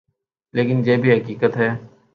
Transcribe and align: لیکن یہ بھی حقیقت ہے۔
لیکن 0.53 0.81
یہ 0.85 0.97
بھی 0.97 1.11
حقیقت 1.11 1.57
ہے۔ 1.57 1.69